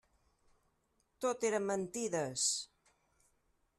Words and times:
Tot 1.25 1.45
eren 1.49 1.67
mentides! 1.67 2.47